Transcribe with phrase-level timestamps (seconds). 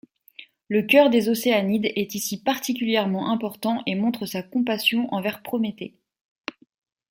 [0.67, 5.93] Le chœur des Océanides est ici particulièrement important et montre sa compassion envers Prométhée.